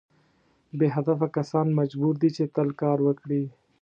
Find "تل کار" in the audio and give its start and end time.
2.55-2.97